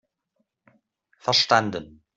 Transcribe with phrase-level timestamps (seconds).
[1.19, 2.01] Verstanden!